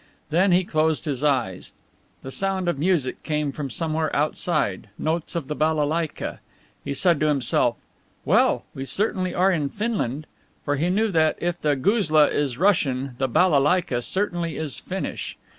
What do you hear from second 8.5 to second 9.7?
we certainly are in